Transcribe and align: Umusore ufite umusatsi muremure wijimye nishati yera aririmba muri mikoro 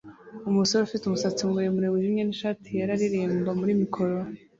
Umusore 0.49 0.81
ufite 0.83 1.03
umusatsi 1.05 1.41
muremure 1.49 1.87
wijimye 1.93 2.23
nishati 2.25 2.67
yera 2.75 2.91
aririmba 2.95 3.51
muri 3.59 3.73
mikoro 3.81 4.15